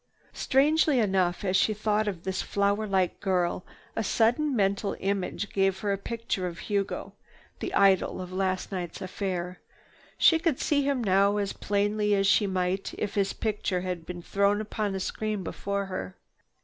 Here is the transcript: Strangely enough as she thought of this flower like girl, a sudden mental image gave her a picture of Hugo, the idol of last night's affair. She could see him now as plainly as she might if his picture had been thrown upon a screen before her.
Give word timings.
Strangely 0.33 0.97
enough 0.97 1.45
as 1.45 1.55
she 1.55 1.75
thought 1.75 2.07
of 2.07 2.23
this 2.23 2.41
flower 2.41 2.87
like 2.87 3.19
girl, 3.19 3.63
a 3.95 4.03
sudden 4.03 4.55
mental 4.55 4.97
image 4.99 5.51
gave 5.53 5.77
her 5.81 5.93
a 5.93 5.97
picture 5.99 6.47
of 6.47 6.57
Hugo, 6.57 7.13
the 7.59 7.71
idol 7.75 8.19
of 8.19 8.33
last 8.33 8.71
night's 8.71 8.99
affair. 8.99 9.59
She 10.17 10.39
could 10.39 10.59
see 10.59 10.81
him 10.81 11.03
now 11.03 11.37
as 11.37 11.53
plainly 11.53 12.15
as 12.15 12.25
she 12.25 12.47
might 12.47 12.95
if 12.97 13.13
his 13.13 13.33
picture 13.33 13.81
had 13.81 14.07
been 14.07 14.23
thrown 14.23 14.59
upon 14.59 14.95
a 14.95 14.99
screen 14.99 15.43
before 15.43 15.85
her. 15.85 16.15